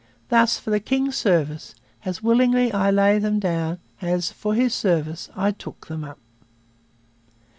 Thus, 0.29 0.57
for 0.57 0.71
the 0.71 0.79
King's 0.79 1.15
service, 1.15 1.75
as 2.05 2.23
willingly 2.23 2.73
I 2.73 2.89
lay 2.89 3.19
them 3.19 3.39
down 3.39 3.77
as, 4.01 4.31
for 4.31 4.55
his 4.55 4.73
service, 4.73 5.29
I 5.35 5.51
took 5.51 5.85
them 5.85 6.03
up.' 6.03 6.17